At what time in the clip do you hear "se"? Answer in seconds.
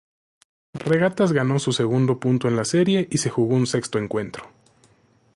3.19-3.29